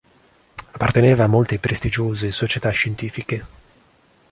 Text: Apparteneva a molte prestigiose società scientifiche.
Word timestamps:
Apparteneva 0.71 1.25
a 1.25 1.27
molte 1.27 1.59
prestigiose 1.59 2.31
società 2.31 2.71
scientifiche. 2.71 3.45